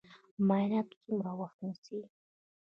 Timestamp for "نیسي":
1.65-1.99